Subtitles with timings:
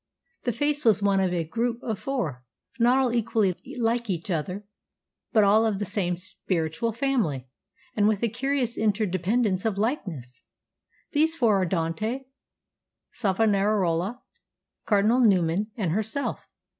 [0.45, 2.43] The face was one of a group of four,
[2.79, 4.65] not all equally like each other,
[5.31, 7.47] but all of the same spiritual family,
[7.95, 10.41] and with a curious interdependance of likeness.
[11.11, 12.23] These four are Dante,
[13.11, 14.23] Savonarola,
[14.87, 16.49] Cardinal Newman, and herself....